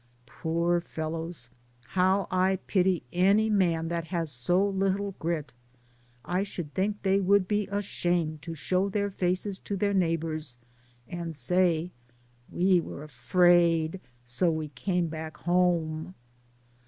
[0.25, 1.51] Poor fellows,
[1.89, 5.53] how I pity any man that has so little grit.
[6.25, 10.57] I should think they would be ashamed to show their faces to their neighbors,
[11.07, 11.91] and say,
[12.49, 16.15] "We were afraid, so we came back home."